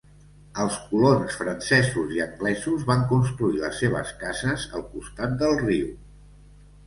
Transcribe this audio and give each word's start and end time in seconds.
Els 0.61 0.77
colons 0.91 1.35
francesos 1.41 2.13
i 2.15 2.23
anglesos 2.23 2.87
van 2.87 3.05
construir 3.13 3.61
les 3.65 3.77
seves 3.83 4.13
cases 4.23 4.67
al 4.79 4.87
costat 4.95 5.37
del 5.43 5.55
riu. 5.63 5.93